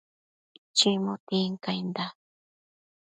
[0.77, 2.05] chimu tincainda